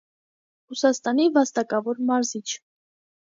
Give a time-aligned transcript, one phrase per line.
[0.71, 2.57] Ռուսաստանի վաստակավոր մարզիչ։